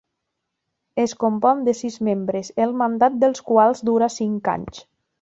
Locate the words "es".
1.03-1.13